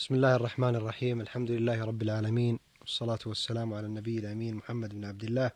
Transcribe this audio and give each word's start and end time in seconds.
بسم 0.00 0.14
الله 0.14 0.36
الرحمن 0.36 0.76
الرحيم. 0.76 1.20
الحمد 1.20 1.50
لله 1.50 1.84
رب 1.84 2.02
العالمين. 2.02 2.58
والصلاة 2.80 3.18
والسلام 3.26 3.74
على 3.74 3.86
النبي 3.86 4.18
الأمين 4.18 4.54
محمد 4.54 4.94
بن 4.94 5.04
عبد 5.04 5.24
الله 5.24 5.50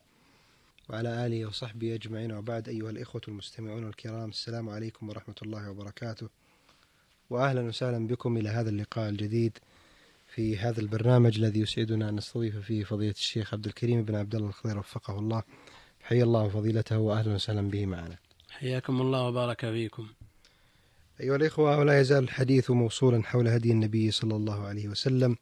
وعلى 0.89 1.27
آله 1.27 1.47
وصحبه 1.47 1.95
أجمعين. 1.95 2.32
وبعد 2.32 2.69
أيها 2.69 2.91
الإخوة 2.91 3.22
المستمعون 3.29 3.88
الكرام 3.88 4.29
السلام 4.29 4.69
عليكم 4.69 5.09
ورحمة 5.09 5.35
الله 5.43 5.71
وبركاته. 5.71 6.29
وأهلا 7.30 7.61
وسهلا 7.61 8.07
بكم 8.07 8.37
إلى 8.37 8.49
هذا 8.49 8.71
اللقاء 8.71 9.09
الجديد 9.09 9.59
في 10.34 10.58
هذا 10.58 10.80
البرنامج 10.80 11.38
الذي 11.38 11.61
يسعدنا 11.61 12.08
أن 12.08 12.16
نستضيف 12.16 12.56
فيه 12.56 12.84
فضيلة 12.84 13.14
الشيخ 13.24 13.54
عبد 13.54 13.66
الكريم 13.66 14.04
بن 14.04 14.14
عبد 14.14 14.34
الله 14.34 14.48
الخضير 14.48 14.79
وفقه 14.79 15.18
الله. 15.18 15.42
حي 16.02 16.22
الله 16.22 16.48
فضيلته 16.48 16.98
وأهلا 16.98 17.34
وسهلا 17.34 17.70
به 17.70 17.86
معنا. 17.86 18.16
حياكم 18.50 19.00
الله 19.00 19.29
وبارك 19.29 19.61
فيكم. 19.61 20.08
أيها 21.21 21.37
الإخوة 21.37 21.79
ولا 21.79 22.01
يزال 22.01 22.25
الحديث 22.25 22.71
موصولا 22.71 23.23
حول 23.23 23.49
هدي 23.49 23.71
النبي 23.71 24.11
صلى 24.11 24.37
الله 24.37 24.67
عليه 24.67 24.89
وسلم. 24.89 25.37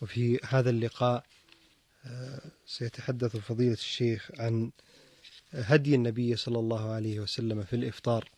وفي 0.00 0.38
هذا 0.44 0.70
اللقاء 0.70 1.24
آه، 2.04 2.40
سيتحدث 2.66 3.36
فضيلة 3.36 3.72
الشيخ 3.72 4.30
عن 4.38 4.70
هدي 5.52 5.94
النبي 5.94 6.36
صلى 6.36 6.58
الله 6.58 6.90
عليه 6.90 7.20
وسلم 7.20 7.62
في 7.62 7.76
الإفطار 7.76 8.30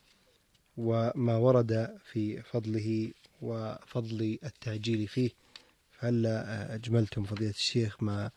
وما 0.77 1.37
ورد 1.37 1.99
في 2.13 2.43
فضله 2.43 3.13
وفضل 3.43 4.39
التعجيل 4.45 5.09
فيه. 5.09 5.31
فهل 5.93 6.27
أجملتم 6.71 7.25
فضيلة 7.25 7.51
الشيخ 7.51 8.03
ما 8.03 8.31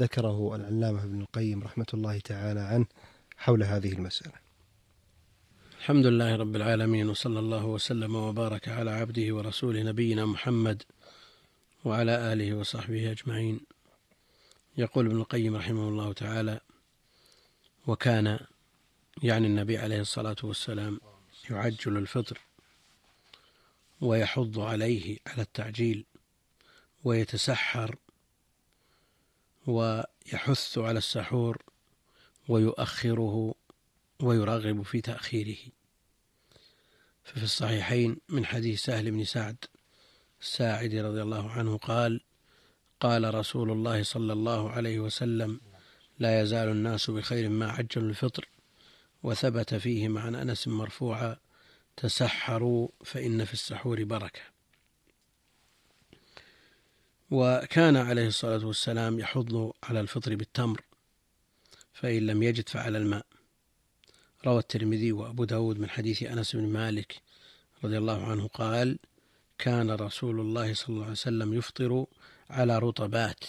ذكره 0.00 0.56
العلامة 0.56 1.04
ابن 1.04 1.20
القيم 1.20 1.62
رحمة 1.62 1.86
الله 1.94 2.18
تعالى 2.18 2.60
عنه 2.60 2.86
حول 3.36 3.62
هذه 3.62 3.92
المسألة؟ 3.92 4.49
الحمد 5.80 6.06
لله 6.06 6.36
رب 6.36 6.56
العالمين 6.56 7.10
وصلى 7.10 7.38
الله 7.38 7.66
وسلم 7.66 8.14
وبارك 8.14 8.68
على 8.68 8.90
عبده 8.90 9.34
ورسوله 9.34 9.82
نبينا 9.82 10.26
محمد 10.26 10.82
وعلى 11.84 12.32
آله 12.32 12.54
وصحبه 12.54 13.10
أجمعين. 13.10 13.60
يقول 14.76 15.06
ابن 15.06 15.16
القيم 15.16 15.56
رحمه 15.56 15.88
الله 15.88 16.12
تعالى 16.12 16.60
وكان 17.86 18.46
يعني 19.22 19.46
النبي 19.46 19.78
عليه 19.78 20.00
الصلاة 20.00 20.36
والسلام 20.42 21.00
يعجل 21.50 21.96
الفطر 21.96 22.38
ويحض 24.00 24.58
عليه 24.58 25.18
على 25.26 25.42
التعجيل 25.42 26.04
ويتسحر 27.04 27.96
ويحث 29.66 30.78
على 30.78 30.98
السحور 30.98 31.62
ويؤخره 32.48 33.54
ويرغب 34.22 34.82
في 34.82 35.00
تأخيره. 35.00 35.56
ففي 37.24 37.42
الصحيحين 37.42 38.16
من 38.28 38.46
حديث 38.46 38.82
سهل 38.82 39.10
بن 39.10 39.24
سعد 39.24 39.64
الساعدي 40.40 41.00
رضي 41.00 41.22
الله 41.22 41.50
عنه 41.50 41.76
قال 41.76 42.20
قال 43.00 43.34
رسول 43.34 43.70
الله 43.70 44.02
صلى 44.02 44.32
الله 44.32 44.70
عليه 44.70 45.00
وسلم 45.00 45.60
لا 46.18 46.40
يزال 46.40 46.68
الناس 46.68 47.10
بخير 47.10 47.48
ما 47.48 47.70
عجلوا 47.70 48.08
الفطر 48.08 48.48
وثبت 49.22 49.74
فيهم 49.74 50.18
عن 50.18 50.34
أنس 50.34 50.68
مرفوعا 50.68 51.36
تسحروا 51.96 52.88
فإن 53.04 53.44
في 53.44 53.52
السحور 53.52 54.04
بركة 54.04 54.40
وكان 57.30 57.96
عليه 57.96 58.26
الصلاة 58.26 58.66
والسلام 58.66 59.18
يحض 59.18 59.72
على 59.82 60.00
الفطر 60.00 60.36
بالتمر 60.36 60.80
فإن 61.92 62.26
لم 62.26 62.42
يجد 62.42 62.68
فعلى 62.68 62.98
الماء. 62.98 63.26
روى 64.46 64.58
الترمذي 64.58 65.12
وأبو 65.12 65.44
داود 65.44 65.78
من 65.78 65.90
حديث 65.90 66.22
أنس 66.22 66.56
بن 66.56 66.66
مالك 66.66 67.22
رضي 67.84 67.98
الله 67.98 68.26
عنه 68.26 68.48
قال 68.48 68.98
كان 69.58 69.90
رسول 69.90 70.40
الله 70.40 70.74
صلى 70.74 70.88
الله 70.88 71.02
عليه 71.02 71.12
وسلم 71.12 71.54
يفطر 71.54 72.06
على 72.50 72.78
رطبات 72.78 73.44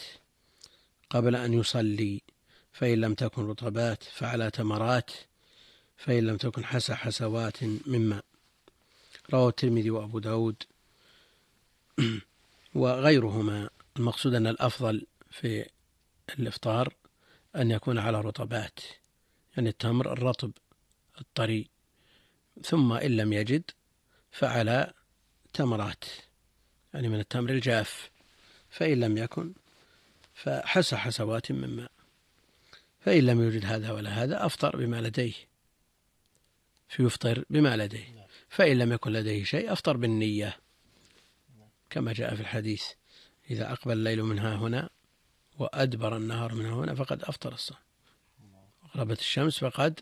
قبل 1.09 1.36
أن 1.36 1.53
يصلي 1.53 2.22
فإن 2.73 3.02
لم 3.02 3.14
تكن 3.14 3.48
رطبات 3.48 4.03
فعلى 4.03 4.52
تمرات 4.52 5.11
فإن 5.98 6.27
لم 6.27 6.38
تكن 6.38 6.65
حسى 6.65 6.95
حسوات 6.95 7.64
من 7.64 8.10
ماء 8.10 8.26
روى 9.33 9.49
الترمذي 9.49 9.89
وأبو 9.89 10.20
داود 10.20 10.64
وغيرهما. 12.76 13.70
المقصود 13.98 14.33
أن 14.33 14.48
الأفضل 14.48 15.05
في 15.32 15.70
الإفطار 16.39 16.94
أن 17.55 17.71
يكون 17.71 17.98
على 17.98 18.21
رطبات 18.21 18.80
يعني 19.58 19.70
التمر 19.70 20.14
الرطب. 20.14 20.52
الطري 21.20 21.70
ثم 22.64 22.94
إن 22.94 23.17
لم 23.17 23.33
يجد 23.33 23.64
فعلى 24.32 24.94
تمرات 25.54 26.04
يعني 26.94 27.10
من 27.10 27.20
التمر 27.20 27.49
الجاف. 27.49 28.11
فإن 28.70 28.99
لم 28.99 29.17
يكن 29.17 29.54
فحس 30.33 30.94
حسوات 30.94 31.52
من 31.52 31.76
ماء. 31.76 31.92
فإن 33.00 33.26
لم 33.26 33.42
يوجد 33.42 33.66
هذا 33.66 33.92
ولا 33.92 34.23
هذا 34.23 34.45
أفطر 34.45 34.77
بما 34.77 35.02
لديه. 35.02 35.33
فيفطر 36.88 37.45
بما 37.50 37.77
لديه. 37.77 38.27
فإن 38.50 38.77
لم 38.77 38.94
يكن 38.94 39.11
لديه 39.11 39.44
شيء 39.44 39.73
أفطر 39.73 39.98
بالنية. 39.98 40.58
كما 41.89 42.14
جاء 42.14 42.36
في 42.36 42.42
الحديث 42.42 42.83
إذا 43.50 43.71
أقبل 43.71 43.94
الليل 43.94 44.23
منها 44.23 44.55
هنا 44.55 44.89
وأدبر 45.60 46.17
النهار 46.17 46.55
منها 46.55 46.73
هنا 46.73 46.95
فقد 46.95 47.23
أفطر 47.23 47.54
الصائم 47.54 47.82
غربت 48.95 49.20
الشمس 49.20 49.60
فقد 49.60 50.00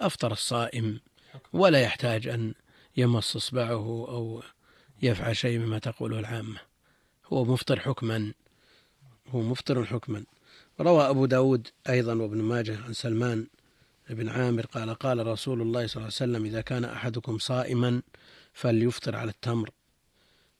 أفطر 0.00 0.32
الصائم 0.32 1.00
ولا 1.52 1.80
يحتاج 1.80 2.28
أن 2.28 2.54
يمص 2.96 3.36
إصبعه 3.36 4.06
أو 4.08 4.42
يفعل 5.02 5.36
شيء 5.36 5.58
مما 5.58 5.78
تقوله 5.78 6.18
العامة. 6.18 6.60
هو 7.26 7.44
مفطر 7.44 7.80
حكما. 7.80 8.32
هو 9.28 9.40
مفطر 9.40 9.84
حكما. 9.84 10.24
روى 10.80 11.08
أبو 11.08 11.26
داود 11.26 11.68
أيضا 11.88 12.14
وابن 12.14 12.42
ماجه 12.42 12.78
عن 12.84 12.92
سلمان 12.92 13.46
بن 14.10 14.28
عامر 14.28 14.66
قال 14.66 14.94
قال 14.94 15.26
رسول 15.26 15.62
الله 15.62 15.86
صلى 15.86 15.96
الله 15.96 16.14
عليه 16.20 16.32
وسلم 16.32 16.44
إذا 16.44 16.60
كان 16.60 16.84
أحدكم 16.84 17.38
صائما 17.38 18.02
فليفطر 18.52 19.16
على 19.16 19.30
التمر. 19.30 19.70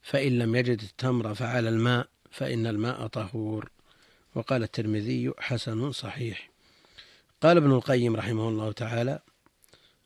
فإن 0.03 0.39
لم 0.39 0.57
يجد 0.57 0.81
التمر 0.83 1.35
فعلى 1.35 1.69
الماء 1.69 2.09
فإن 2.31 2.67
الماء 2.67 3.07
طهور. 3.07 3.71
وقال 4.35 4.63
الترمذي 4.63 5.33
حسن 5.39 5.93
صحيح. 5.93 6.51
قال 7.43 7.57
ابن 7.57 7.73
القيم 7.73 8.17
رحمه 8.17 8.49
الله 8.49 8.73
تعالى 8.73 9.19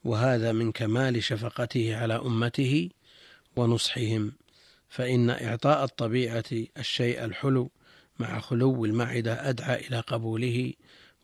وهذا 0.04 0.52
من 0.52 0.72
كمال 0.72 1.24
شفقته 1.24 1.96
على 1.96 2.14
أمته 2.14 2.90
ونصحهم 3.56 4.32
فإن 4.88 5.30
إعطاء 5.30 5.84
الطبيعة 5.84 6.44
الشيء 6.78 7.24
الحلو 7.24 7.70
مع 8.18 8.40
خلو 8.40 8.84
المعدة 8.84 9.48
أدعى 9.48 9.86
إلى 9.86 10.00
قبوله 10.00 10.72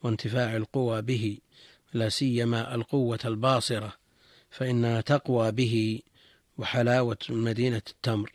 وانتفاع 0.03 0.57
القوى 0.57 1.03
به 1.03 1.39
لا 1.93 2.09
سيما 2.09 2.75
القوة 2.75 3.19
الباصرة 3.25 3.93
فإنها 4.51 5.01
تقوى 5.01 5.53
به 5.53 6.01
وحلاوة 6.59 7.19
مدينه 7.29 7.83
التمر. 7.91 8.33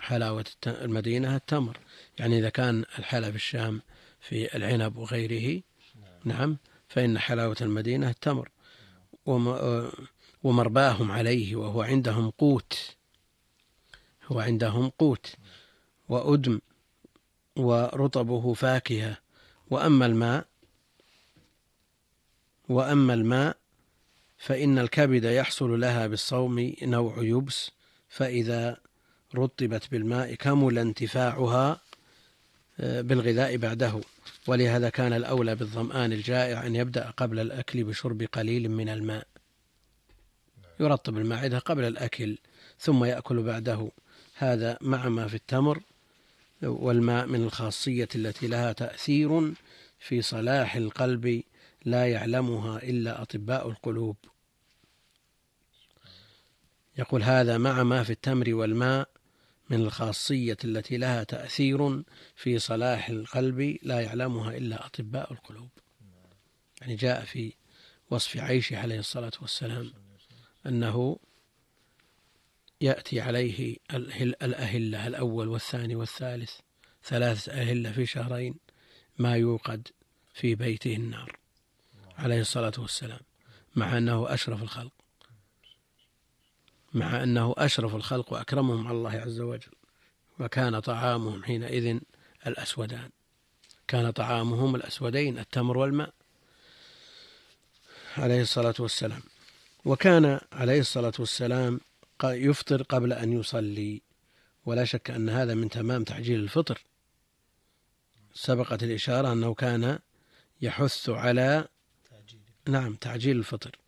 حلاوة 0.00 0.44
المدينة 0.66 1.36
التمر. 1.36 1.78
يعني 2.18 2.38
إذا 2.38 2.48
كان 2.48 2.84
الحلا 2.98 3.30
في 3.30 3.36
الشام 3.36 3.82
في 4.20 4.56
العنب 4.56 4.96
وغيره 4.96 5.62
نعم 6.24 6.58
فإن 6.88 7.18
حلاوة 7.18 7.56
المدينة 7.60 8.10
التمر. 8.10 8.48
ومرباهم 10.42 11.12
عليه 11.12 11.56
وهو 11.56 11.82
عندهم 11.82 12.30
قوت. 12.30 12.96
هو 14.26 14.40
عندهم 14.40 14.88
قوت. 14.88 15.34
وأدم 16.08 16.60
ورطبه 17.56 18.54
فاكهة. 18.54 19.18
وأما 19.70 20.06
الماء 20.06 20.46
وأما 22.68 23.14
الماء 23.14 23.56
فإن 24.38 24.78
الكبد 24.78 25.24
يحصل 25.24 25.80
لها 25.80 26.06
بالصوم 26.06 26.72
نوع 26.82 27.14
يبس. 27.18 27.70
فإذا 28.08 28.80
رطبت 29.34 29.90
بالماء 29.90 30.34
كمل 30.34 30.78
انتفاعها 30.78 31.70
آه، 31.72 31.87
بالغذاء 32.78 33.56
بعده. 33.56 34.00
ولهذا 34.46 34.88
كان 34.88 35.12
الأولى 35.12 35.54
بالظمآن 35.54 36.12
الجائع 36.12 36.66
أن 36.66 36.76
يبدأ 36.76 37.10
قبل 37.10 37.38
الأكل 37.38 37.84
بشرب 37.84 38.22
قليل 38.22 38.68
من 38.70 38.88
الماء. 38.88 39.26
يرطب 40.80 41.18
المعدة 41.18 41.58
قبل 41.58 41.84
الأكل 41.84 42.38
ثم 42.78 43.04
يأكل 43.04 43.42
بعده. 43.42 43.90
هذا 44.34 44.78
مع 44.80 45.08
ما 45.08 45.28
في 45.28 45.34
التمر 45.34 45.82
والماء 46.62 47.26
من 47.26 47.42
الخاصية 47.44 48.08
التي 48.14 48.46
لها 48.46 48.72
تأثير 48.72 49.54
في 49.98 50.22
صلاح 50.22 50.76
القلب 50.76 51.42
لا 51.84 52.06
يعلمها 52.06 52.82
إلا 52.82 53.22
أطباء 53.22 53.68
القلوب. 53.68 54.16
يقول 56.98 57.22
هذا 57.22 57.58
مع 57.58 57.82
ما 57.82 58.02
في 58.02 58.10
التمر 58.10 58.54
والماء 58.54 59.08
من 59.70 59.80
الخاصية 59.80 60.56
التي 60.64 60.96
لها 60.96 61.24
تأثير 61.24 62.02
في 62.36 62.58
صلاح 62.58 63.08
القلب 63.08 63.78
لا 63.82 64.00
يعلمها 64.00 64.56
إلا 64.56 64.86
أطباء 64.86 65.32
القلوب. 65.32 65.70
يعني 66.80 66.94
جاء 66.94 67.24
في 67.24 67.52
وصف 68.10 68.36
عيشه 68.36 68.78
عليه 68.78 68.98
الصلاة 68.98 69.32
والسلام 69.40 69.92
أنه 70.66 71.18
يأتي 72.80 73.20
عليه 73.20 73.76
الأهلة 74.42 75.06
الأول 75.06 75.48
والثاني 75.48 75.94
والثالث 75.94 76.52
ثلاث 77.04 77.48
أهلة 77.48 77.92
في 77.92 78.06
شهرين 78.06 78.54
ما 79.18 79.36
يوقد 79.36 79.88
في 80.34 80.54
بيته 80.54 80.96
النار 80.96 81.38
عليه 82.18 82.40
الصلاة 82.40 82.72
والسلام 82.78 83.20
مع 83.76 83.98
أنه 83.98 84.34
أشرف 84.34 84.62
الخلق. 84.62 84.92
مع 86.94 87.22
أنه 87.22 87.54
أشرف 87.58 87.94
الخلق 87.94 88.32
وأكرمهم 88.32 88.86
على 88.86 88.96
الله 88.96 89.10
عز 89.10 89.40
وجل 89.40 89.72
وكان 90.40 90.80
طعامهم 90.80 91.44
حينئذ 91.44 91.98
الأسودان. 92.46 93.10
كان 93.88 94.10
طعامهم 94.10 94.76
الأسودين 94.76 95.38
التمر 95.38 95.78
والماء 95.78 96.12
عليه 98.16 98.42
الصلاة 98.42 98.74
والسلام. 98.78 99.22
وكان 99.84 100.40
عليه 100.52 100.80
الصلاة 100.80 101.12
والسلام 101.18 101.80
يفطر 102.24 102.82
قبل 102.82 103.12
أن 103.12 103.32
يصلي. 103.32 104.02
ولا 104.66 104.84
شك 104.84 105.10
أن 105.10 105.28
هذا 105.28 105.54
من 105.54 105.68
تمام 105.68 106.04
تعجيل 106.04 106.40
الفطر. 106.40 106.84
سبقت 108.34 108.82
الإشارة 108.82 109.32
أنه 109.32 109.54
كان 109.54 109.98
يحث 110.60 111.08
على 111.08 111.68
نعم 112.68 112.94
تعجيل 112.94 113.38
الفطر. 113.38 113.78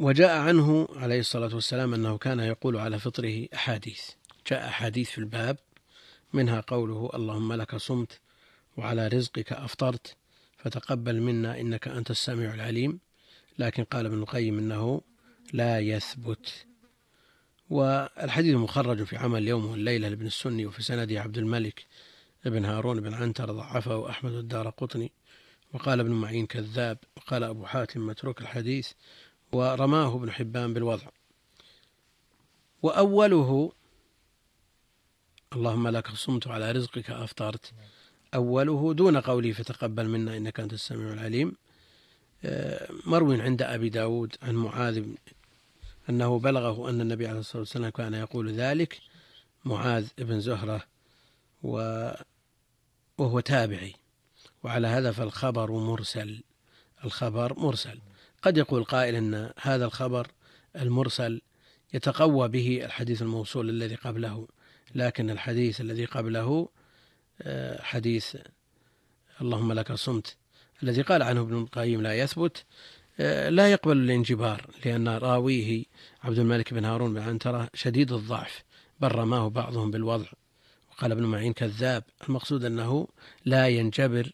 وجاء 0.00 0.38
عنه 0.38 0.88
عليه 0.96 1.20
الصلاة 1.20 1.54
والسلام 1.54 1.94
أنه 1.94 2.18
كان 2.18 2.40
يقول 2.40 2.76
على 2.76 2.98
فطره 2.98 3.46
أحاديث. 3.54 4.10
جاء 4.50 4.68
أحاديث 4.68 5.10
في 5.10 5.18
الباب 5.18 5.56
منها 6.32 6.60
قوله 6.60 7.10
اللهم 7.14 7.52
لك 7.52 7.76
صمت 7.76 8.20
وعلى 8.76 9.08
رزقك 9.08 9.52
أفطرت 9.52 10.16
فتقبل 10.58 11.20
منا 11.20 11.60
إنك 11.60 11.88
أنت 11.88 12.10
السميع 12.10 12.54
العليم. 12.54 13.00
لكن 13.58 13.84
قال 13.84 14.06
ابن 14.06 14.18
القيم 14.18 14.58
إنه 14.58 15.00
لا 15.52 15.80
يثبت. 15.80 16.66
والحديث 17.70 18.54
مخرج 18.54 19.02
في 19.02 19.16
عمل 19.16 19.42
اليوم 19.42 19.66
والليلة 19.66 20.08
لابن 20.08 20.26
السني 20.26 20.66
وفي 20.66 20.82
سنده 20.82 21.20
عبد 21.20 21.38
الملك 21.38 21.86
بن 22.44 22.64
هارون 22.64 23.00
بن 23.00 23.14
عنتر 23.14 23.52
ضعفه 23.52 24.10
أحمد 24.10 24.32
الدار 24.32 24.70
قطني. 24.70 25.12
وقال 25.72 26.00
ابن 26.00 26.12
معين 26.12 26.46
كذاب. 26.46 26.98
وقال 27.16 27.42
أبو 27.42 27.66
حاتم 27.66 28.06
متروك 28.06 28.40
الحديث 28.40 28.92
ورماه 29.52 30.16
ابن 30.16 30.30
حبان 30.30 30.74
بالوضع. 30.74 31.06
وأوله 32.82 33.72
اللهم 35.52 35.88
لك 35.88 36.08
صمت 36.08 36.46
على 36.48 36.72
رزقك 36.72 37.10
أفطرت. 37.10 37.72
أوله 38.34 38.94
دون 38.94 39.16
قولي 39.16 39.52
فتقبل 39.52 40.08
منا 40.08 40.36
إنك 40.36 40.60
أنت 40.60 40.72
السميع 40.72 41.12
العليم. 41.12 41.56
آه، 42.44 42.88
مروي 43.06 43.42
عند 43.42 43.62
أبي 43.62 43.88
داود 43.88 44.36
عن 44.42 44.54
معاذ 44.54 45.04
أنه 46.10 46.38
بلغه 46.38 46.90
أن 46.90 47.00
النبي 47.00 47.26
عليه 47.26 47.40
الصلاة 47.40 47.58
والسلام 47.58 47.90
كان 47.90 48.14
يقول 48.14 48.52
ذلك. 48.52 49.00
معاذ 49.64 50.08
بن 50.18 50.40
زهرة 50.40 50.82
وهو 51.62 53.40
تابعي. 53.40 53.94
وعلى 54.62 54.88
هذا 54.88 55.12
فالخبر 55.12 55.70
مرسل. 55.70 56.42
الخبر 57.04 57.58
مرسل. 57.58 57.98
قد 58.42 58.56
يقول 58.56 58.84
قائل 58.84 59.14
أن 59.14 59.50
هذا 59.60 59.84
الخبر 59.84 60.26
المرسل 60.76 61.40
يتقوى 61.94 62.48
به 62.48 62.84
الحديث 62.84 63.22
الموصول 63.22 63.70
الذي 63.70 63.94
قبله 63.94 64.48
لكن 64.94 65.30
الحديث 65.30 65.80
الذي 65.80 66.04
قبله 66.04 66.68
آه، 67.42 67.82
حديث 67.82 68.36
اللهم 69.40 69.72
لك 69.72 69.92
صمت 69.92 70.36
الذي 70.82 71.02
قال 71.02 71.22
عنه 71.22 71.40
ابن 71.40 71.58
القيم 71.58 72.02
لا 72.02 72.14
يثبت 72.14 72.64
آه، 73.20 73.48
لا 73.48 73.72
يقبل 73.72 73.96
الانجبار 73.96 74.66
لأن 74.84 75.08
راويه 75.08 75.84
عبد 76.22 76.38
الملك 76.38 76.74
بن 76.74 76.84
هارون 76.84 77.14
بن 77.14 77.20
عنترة 77.20 77.68
شديد 77.74 78.12
الضعف 78.12 78.64
بل 79.00 79.12
رماه 79.12 79.48
بعضهم 79.48 79.90
بالوضع. 79.90 80.26
وقال 80.90 81.12
ابن 81.12 81.24
معين 81.24 81.52
كذاب 81.52 82.04
المقصود 82.28 82.64
أنه 82.64 83.08
لا 83.44 83.68
ينجبر 83.68 84.32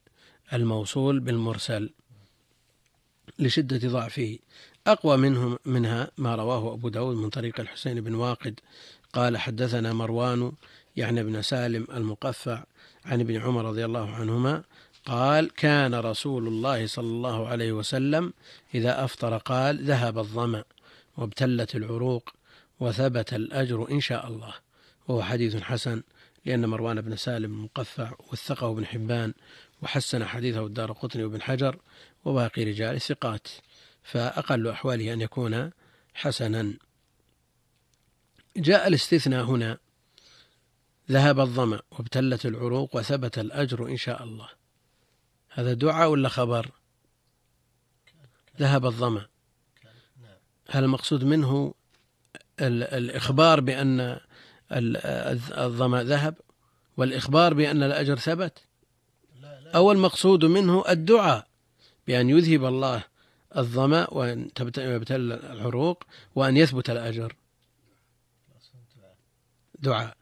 الموصول 0.52 1.20
بالمرسل. 1.20 1.90
لشدة 3.38 3.88
ضعفه. 3.88 4.38
أقوى 4.86 5.16
منهم 5.16 5.58
منها 5.64 6.10
ما 6.18 6.34
رواه 6.34 6.74
أبو 6.74 6.88
داود 6.88 7.16
من 7.16 7.28
طريق 7.28 7.60
الحسين 7.60 8.00
بن 8.00 8.14
واقد. 8.14 8.60
قال 9.12 9.38
حدثنا 9.38 9.92
مروان 9.92 10.52
يعني 10.96 11.20
ابن 11.20 11.42
سالم 11.42 11.86
المقفع 11.94 12.64
عن 13.04 13.20
ابن 13.20 13.36
عمر 13.40 13.64
رضي 13.64 13.84
الله 13.84 14.10
عنهما 14.10 14.62
قال 15.06 15.50
كان 15.50 15.94
رسول 15.94 16.48
الله 16.48 16.86
صلى 16.86 17.06
الله 17.06 17.48
عليه 17.48 17.72
وسلم 17.72 18.32
إذا 18.74 19.04
أفطر 19.04 19.36
قال 19.36 19.84
ذهب 19.84 20.18
الظمأ 20.18 20.64
وابتلت 21.16 21.76
العروق 21.76 22.30
وثبت 22.80 23.34
الأجر 23.34 23.90
إن 23.90 24.00
شاء 24.00 24.26
الله. 24.26 24.54
وهو 25.08 25.22
حديث 25.22 25.56
حسن 25.56 26.02
لأن 26.44 26.66
مروان 26.66 27.00
بن 27.00 27.16
سالم 27.16 27.52
المقفع 27.52 28.12
وثقه 28.32 28.70
ابن 28.70 28.86
حبان 28.86 29.34
وحسن 29.82 30.24
حديثه 30.24 30.66
الدار 30.66 30.92
قطني 30.92 31.24
وابن 31.24 31.42
حجر 31.42 31.76
وباقي 32.24 32.64
رجال 32.64 33.00
ثقات 33.00 33.48
فأقل 34.02 34.68
أحواله 34.68 35.12
أن 35.12 35.20
يكون 35.20 35.70
حسنا. 36.14 36.74
جاء 38.56 38.88
الاستثناء 38.88 39.44
هنا. 39.44 39.78
ذهب 41.10 41.40
الظمأ 41.40 41.80
وابتلت 41.90 42.46
العروق 42.46 42.96
وثبت 42.96 43.38
الأجر 43.38 43.86
إن 43.86 43.96
شاء 43.96 44.22
الله. 44.22 44.48
هذا 45.50 45.72
دعاء 45.72 46.10
ولا 46.10 46.28
خبر؟ 46.28 46.70
ذهب 48.60 48.86
الظمأ. 48.86 49.26
هل 50.70 50.84
المقصود 50.84 51.24
منه 51.24 51.74
الإخبار 52.60 53.60
بأن 53.60 54.20
الظمأ 54.72 56.02
ذهب؟ 56.02 56.34
والإخبار 56.96 57.54
بأن 57.54 57.82
الأجر 57.82 58.16
ثبت؟ 58.16 58.64
أو 59.74 59.92
المقصود 59.92 60.44
منه 60.44 60.84
الدعاء. 60.88 61.53
بأن 62.06 62.30
يذهب 62.30 62.64
الله 62.64 63.04
الظمأ 63.56 64.10
وأن 64.10 64.52
تبتل 64.54 65.32
العروق 65.32 66.04
وأن 66.34 66.56
يثبت 66.56 66.90
الأجر. 66.90 67.36
دعاء. 69.78 70.16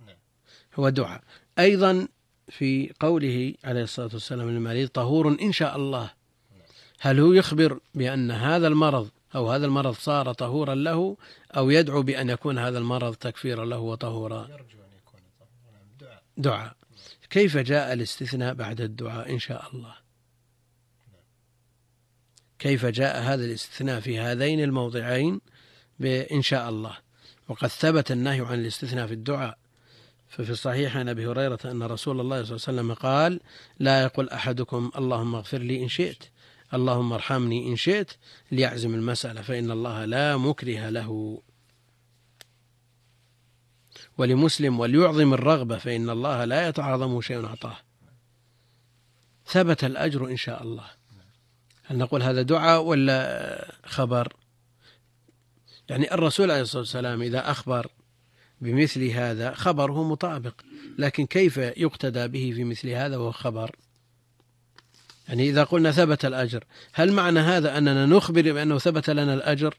هو 0.74 0.88
دعاء. 0.88 1.22
أيضا 1.58 2.08
في 2.48 2.92
قوله 3.00 3.54
عليه 3.64 3.82
الصلاة 3.82 4.10
والسلام 4.12 4.50
للمريض 4.50 4.88
طهور 4.88 5.28
إن 5.42 5.52
شاء 5.52 5.76
الله. 5.76 6.10
هل 7.00 7.20
هو 7.20 7.32
يخبر 7.32 7.80
بأن 7.94 8.30
هذا 8.30 8.68
المرض 8.68 9.10
أو 9.34 9.50
هذا 9.50 9.66
المرض 9.66 9.94
صار 9.94 10.32
طهورا 10.32 10.74
له 10.74 11.16
أو 11.56 11.70
يدعو 11.70 12.02
بأن 12.02 12.30
يكون 12.30 12.58
هذا 12.58 12.78
المرض 12.78 13.14
تكفيرا 13.14 13.64
له 13.64 13.78
وطهورا؟ 13.78 14.48
يرجو 14.50 14.78
أن 14.78 14.92
يكون 14.98 15.20
دعاء. 16.36 16.76
كيف 17.30 17.56
جاء 17.56 17.92
الاستثناء 17.92 18.54
بعد 18.54 18.80
الدعاء 18.80 19.32
إن 19.32 19.38
شاء 19.38 19.70
الله؟ 19.74 20.01
كيف 22.62 22.86
جاء 22.86 23.22
هذا 23.22 23.44
الاستثناء 23.44 24.00
في 24.00 24.18
هذين 24.18 24.60
الموضعين 24.60 25.40
بإن 25.98 26.42
شاء 26.42 26.68
الله 26.68 26.96
وقد 27.48 27.68
ثبت 27.68 28.12
النهي 28.12 28.40
عن 28.40 28.60
الاستثناء 28.60 29.06
في 29.06 29.14
الدعاء 29.14 29.58
ففي 30.28 30.50
الصحيح 30.50 30.96
عن 30.96 31.08
أبي 31.08 31.26
هريرة 31.26 31.58
أن 31.64 31.82
رسول 31.82 32.20
الله 32.20 32.44
صلى 32.44 32.56
الله 32.56 32.68
عليه 32.68 32.78
وسلم 32.80 32.94
قال: 32.94 33.40
لا 33.78 34.02
يقول 34.02 34.28
أحدكم 34.28 34.90
اللهم 34.98 35.34
اغفر 35.34 35.58
لي 35.58 35.82
إن 35.82 35.88
شئت، 35.88 36.24
اللهم 36.74 37.12
ارحمني 37.12 37.68
إن 37.68 37.76
شئت، 37.76 38.10
ليعزم 38.52 38.94
المسألة 38.94 39.42
فإن 39.42 39.70
الله 39.70 40.04
لا 40.04 40.36
مكره 40.36 40.88
له. 40.88 41.42
ولمسلم 44.18 44.80
وليعظم 44.80 45.34
الرغبة 45.34 45.78
فإن 45.78 46.10
الله 46.10 46.44
لا 46.44 46.68
يتعاظمه 46.68 47.20
شيء 47.20 47.44
أعطاه. 47.44 47.76
ثبت 49.46 49.84
الأجر 49.84 50.26
إن 50.26 50.36
شاء 50.36 50.62
الله. 50.62 51.01
هل 51.92 51.98
نقول 51.98 52.22
هذا 52.22 52.42
دعاء 52.42 52.82
ولا 52.82 53.74
خبر؟ 53.84 54.32
يعني 55.88 56.14
الرسول 56.14 56.50
عليه 56.50 56.62
الصلاة 56.62 56.80
والسلام 56.80 57.22
إذا 57.22 57.50
أخبر 57.50 57.86
بمثل 58.60 59.04
هذا 59.04 59.54
خبره 59.54 60.02
مطابق 60.02 60.54
لكن 60.98 61.26
كيف 61.26 61.56
يقتدى 61.56 62.28
به 62.28 62.52
في 62.54 62.64
مثل 62.64 62.88
هذا 62.88 63.16
وهو 63.16 63.32
خبر؟ 63.32 63.76
يعني 65.28 65.48
إذا 65.48 65.64
قلنا 65.64 65.92
ثبت 65.92 66.24
الأجر 66.24 66.64
هل 66.92 67.12
معنى 67.12 67.40
هذا 67.40 67.78
أننا 67.78 68.06
نخبر 68.06 68.52
بأنه 68.52 68.78
ثبت 68.78 69.10
لنا 69.10 69.34
الأجر؟ 69.34 69.74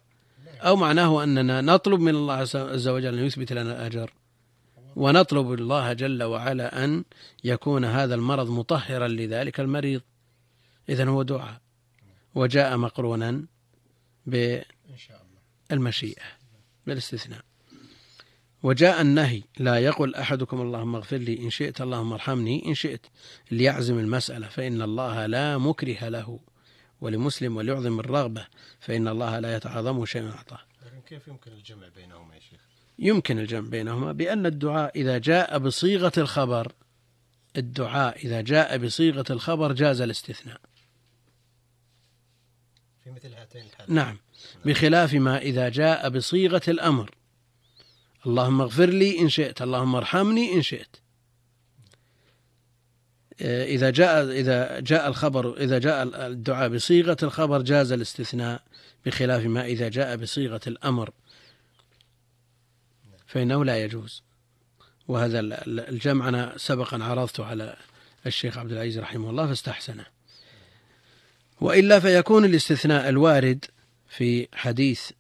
أو 0.62 0.76
معناه 0.76 1.24
أننا 1.24 1.62
نطلب 1.62 2.00
من 2.00 2.16
الله 2.16 2.34
عز 2.34 2.88
وجل 2.88 3.18
أن 3.18 3.26
يثبت 3.26 3.54
لنا 3.54 3.72
الأجر؟ 3.72 4.14
ونطلب 4.96 5.54
الله 5.54 5.94
جل 5.94 6.24
وعلا 6.24 6.86
أن 6.86 7.04
يكون 7.44 7.86
هذا 7.86 8.16
المرض 8.16 8.50
مطهرا 8.50 9.08
لذلك 9.08 9.60
المريض. 9.60 10.02
إذا 10.90 11.06
هو 11.06 11.24
دعاء. 11.24 11.63
وجاء 12.36 12.78
مقرونا 12.78 13.46
بالمشيئة 14.26 16.24
بالاستثناء. 16.88 17.42
وجاء 18.64 19.02
النهي 19.02 19.44
لا 19.60 19.78
يقل 19.80 20.16
أحدكم 20.16 20.62
اللهم 20.62 20.96
اغفر 20.96 21.18
لي 21.18 21.40
إن 21.40 21.50
شئت 21.50 21.82
اللهم 21.82 22.14
ارحمني 22.14 22.66
إن 22.66 22.74
شئت 22.74 23.06
ليعزم 23.52 24.00
المسألة 24.00 24.48
فإن 24.48 24.82
الله 24.82 25.26
لا 25.26 25.58
مكره 25.58 26.10
له. 26.10 26.40
ولمسلم 27.02 27.58
وليعظم 27.58 28.00
الرغبة 28.00 28.48
فإن 28.80 29.08
الله 29.08 29.40
لا 29.40 29.56
يتعاظم 29.56 30.06
شيء 30.06 30.30
أعطاه. 30.30 30.60
لكن 30.86 31.02
كيف 31.02 31.28
يمكن 31.28 31.52
الجمع 31.52 31.88
بينهما 31.96 32.36
يا 32.36 32.40
شيخ؟ 32.40 32.60
يمكن 33.00 33.40
الجمع 33.40 33.70
بينهما 33.70 34.12
بأن 34.12 34.46
الدعاء 34.46 35.00
إذا 35.00 35.18
جاء 35.18 35.58
بصيغة 35.58 36.12
الخبر 36.18 36.72
الدعاء 37.58 38.26
إذا 38.26 38.42
جاء 38.42 38.78
بصيغة 38.78 39.26
الخبر 39.30 39.74
جاز 39.74 40.02
الاستثناء. 40.02 40.62
في 43.04 43.12
مثل 43.12 43.34
هاتين 43.34 43.66
الحالات 43.66 43.90
نعم. 43.90 44.18
بخلاف 44.66 45.14
ما 45.14 45.38
إذا 45.38 45.70
جاء 45.70 46.10
بصيغة 46.10 46.62
الأمر. 46.68 47.12
اللهم 48.26 48.62
اغفر 48.62 48.90
لي 48.90 49.20
إن 49.20 49.30
شئت 49.30 49.62
اللهم 49.62 49.96
ارحمني 49.96 50.54
إن 50.54 50.62
شئت. 50.62 50.96
إذا 53.42 53.90
جاء 53.90 54.32
إذا 54.32 54.80
جاء 54.80 55.08
الخبر 55.08 55.58
إذا 55.58 55.80
جاء 55.80 56.28
الدعاء 56.28 56.70
بصيغة 56.70 57.18
الخبر 57.24 57.62
جاز 57.62 57.92
الاستثناء 57.92 58.64
بخلاف 59.06 59.46
ما 59.46 59.66
إذا 59.66 59.90
جاء 59.90 60.16
بصيغة 60.16 60.62
الأمر. 60.68 61.10
فإنه 63.26 63.66
لا 63.66 63.84
يجوز. 63.84 64.24
وهذا 65.08 65.40
الجمع 65.68 66.30
أنا 66.30 66.54
سبقا 66.58 67.04
عرضته 67.04 67.46
على 67.46 67.76
الشيخ 68.26 68.58
عبد 68.58 68.72
العزيز 68.72 69.00
رحمه 69.00 69.30
الله 69.30 69.48
فاستحسنه. 69.48 70.13
وإلا 71.64 72.00
فيكون 72.00 72.46
الاستثناء 72.46 73.10
الوارد 73.10 73.66
في 74.08 74.48
حديث 74.54 75.12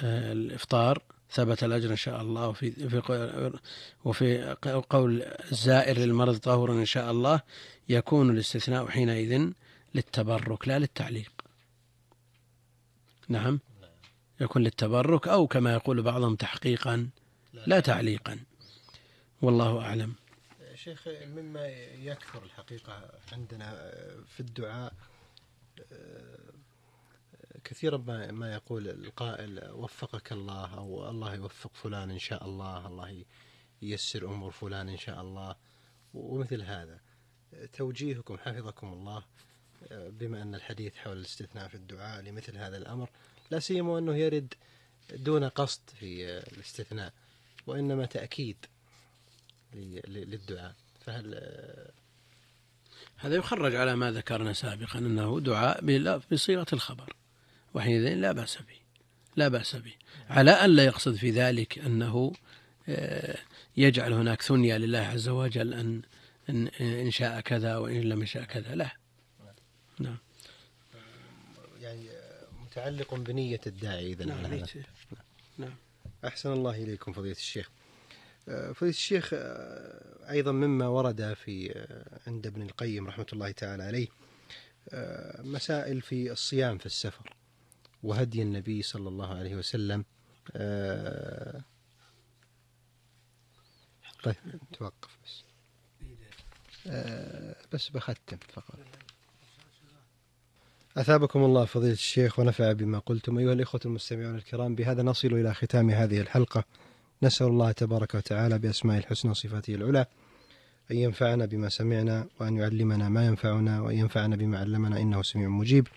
آه، 0.00 0.32
الإفطار 0.32 1.02
ثبت 1.30 1.64
الأجر 1.64 1.90
إن 1.90 1.96
شاء 1.96 2.22
الله 2.22 2.48
وفي 2.48 2.70
في 2.70 3.58
وفي 4.04 4.56
قول 4.90 5.22
الزائر 5.52 5.98
للمرض 5.98 6.36
طهورا 6.36 6.72
إن 6.72 6.84
شاء 6.84 7.10
الله 7.10 7.40
يكون 7.88 8.30
الاستثناء 8.30 8.86
حينئذ 8.86 9.50
للتبرك 9.94 10.68
لا 10.68 10.78
للتعليق. 10.78 11.32
نعم؟ 13.28 13.60
يكون 14.40 14.62
للتبرك 14.62 15.28
أو 15.28 15.46
كما 15.46 15.72
يقول 15.74 16.02
بعضهم 16.02 16.36
تحقيقا 16.36 17.08
لا 17.66 17.80
تعليقا. 17.80 18.38
والله 19.42 19.80
أعلم. 19.80 20.14
شيخ 20.74 21.08
مما 21.26 21.66
يكثر 22.02 22.42
الحقيقة 22.42 23.10
عندنا 23.32 23.92
في 24.28 24.40
الدعاء 24.40 24.92
كثيرا 27.64 27.96
ما 27.96 28.30
ما 28.30 28.52
يقول 28.54 28.88
القائل 28.88 29.70
وفقك 29.70 30.32
الله 30.32 30.74
أو 30.74 31.10
الله 31.10 31.34
يوفق 31.34 31.74
فلان 31.74 32.10
إن 32.10 32.18
شاء 32.18 32.44
الله 32.44 32.86
الله 32.86 33.24
ييسر 33.82 34.26
أمور 34.26 34.50
فلان 34.50 34.88
إن 34.88 34.96
شاء 34.96 35.20
الله. 35.20 35.56
ومثل 36.14 36.62
هذا. 36.62 37.00
توجيهكم 37.72 38.38
حفظكم 38.38 38.92
الله 38.92 39.24
بما 39.90 40.42
أن 40.42 40.54
الحديث 40.54 40.96
حول 40.96 41.16
الاستثناء 41.16 41.68
في 41.68 41.74
الدعاء 41.74 42.22
لمثل 42.22 42.56
هذا 42.56 42.76
الأمر 42.76 43.10
لا 43.50 43.58
سيما 43.58 43.98
أنه 43.98 44.16
يرد 44.16 44.54
دون 45.10 45.44
قصد 45.44 45.90
في 45.90 46.38
الاستثناء 46.38 47.12
وإنما 47.66 48.06
تأكيد 48.06 48.56
للدعاء. 50.06 50.74
فهل 51.00 51.34
هذا 53.16 53.36
يخرج 53.36 53.74
على 53.74 53.96
ما 53.96 54.10
ذكرنا 54.10 54.52
سابقا 54.52 54.98
أنه 54.98 55.40
دعاء 55.40 56.20
بصيغة 56.32 56.66
الخبر 56.72 57.12
وحينئذ 57.74 58.14
لا 58.14 58.32
بأس 58.32 58.56
به 58.56 58.84
لا 59.36 59.48
بأس 59.48 59.76
به. 59.76 59.92
على 60.30 60.50
أن 60.50 60.70
لا 60.70 60.84
يقصد 60.84 61.14
في 61.14 61.30
ذلك 61.30 61.78
أنه 61.78 62.32
آه، 62.88 63.38
يجعل 63.76 64.12
هناك 64.12 64.42
ثنية 64.42 64.76
لله 64.76 64.98
عز 64.98 65.28
وجل 65.28 65.74
أن 65.74 66.02
إن 66.80 67.10
شاء 67.10 67.40
كذا 67.40 67.76
وإن 67.76 68.00
لم 68.00 68.22
يشاء 68.22 68.44
كذا. 68.44 68.74
لا. 68.74 68.96
نعم. 69.98 70.18
يعني 71.80 72.08
متعلق 72.62 73.14
بنية 73.14 73.60
الداعي 73.66 74.12
إذا 74.12 74.24
نعم, 74.24 74.64
نعم. 75.58 75.74
أحسن 76.24 76.52
الله 76.52 76.82
إليكم 76.82 77.12
فضيلة 77.12 77.36
الشيخ. 77.36 77.70
فضيلة 78.46 78.74
الشيخ 78.82 79.30
آه، 79.32 80.30
أيضا 80.30 80.52
مما 80.52 80.86
ورد 80.88 81.34
في 81.34 81.86
عند 82.26 82.46
ابن 82.46 82.62
القيم 82.62 83.06
رحمة 83.06 83.26
الله 83.32 83.50
تعالى 83.50 83.82
عليه 83.82 84.08
مسائل 85.38 86.00
في 86.00 86.32
الصيام 86.32 86.78
في 86.78 86.86
السفر 86.86 87.36
وهدي 88.02 88.42
النبي 88.42 88.82
صلى 88.82 89.08
الله 89.08 89.34
عليه 89.34 89.56
وسلم 89.56 90.04
آه، 90.52 91.60
طيب 94.22 94.36
توقف 94.72 95.18
بس. 95.24 95.44
آه، 96.86 97.56
بس 97.72 97.88
بختم 97.88 98.36
فقط. 98.52 98.78
أثابكم 100.96 101.44
الله 101.44 101.64
فضيلة 101.64 101.92
الشيخ 101.92 102.38
ونفع 102.38 102.72
بما 102.72 102.98
قلتم 102.98 103.38
أيها 103.38 103.52
الإخوة 103.52 103.80
المستمعون 103.84 104.34
الكرام. 104.34 104.74
بهذا 104.74 105.02
نصل 105.02 105.28
إلى 105.28 105.54
ختام 105.54 105.90
هذه 105.90 106.20
الحلقة. 106.20 106.64
نسأل 107.22 107.46
الله 107.46 107.72
تبارك 107.72 108.14
وتعالى 108.14 108.58
بأسماء 108.58 108.98
الحسنى 108.98 109.30
وصفاته 109.30 109.74
العلى 109.74 110.06
أن 110.90 110.96
ينفعنا 110.96 111.46
بما 111.46 111.68
سمعنا 111.68 112.26
وأن 112.40 112.56
يعلمنا 112.56 113.08
ما 113.08 113.26
ينفعنا 113.26 113.80
وأن 113.80 113.96
ينفعنا 113.96 114.36
بما 114.36 114.58
علمنا 114.58 115.00
إنه 115.00 115.22
سميع 115.22 115.48
مجيب. 115.48 115.88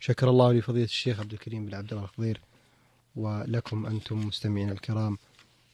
شكر 0.00 0.30
الله 0.30 0.52
لفضيلة 0.52 0.84
الشيخ 0.84 1.20
عبد 1.20 1.32
الكريم 1.32 1.66
بن 1.66 1.74
عبد 1.74 1.92
الله 1.92 2.04
الخضير 2.04 2.40
ولكم 3.16 3.86
أنتم 3.86 4.26
مستمعين 4.26 4.70
الكرام. 4.70 5.18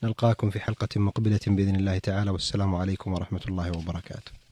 نلقاكم 0.02 0.50
في 0.50 0.60
حلقة 0.60 1.00
مقبلة 1.00 1.40
بإذن 1.46 1.76
الله 1.76 1.98
تعالى. 1.98 2.30
والسلام 2.30 2.74
عليكم 2.74 3.12
ورحمة 3.12 3.40
الله 3.48 3.70
وبركاته. 3.70 4.37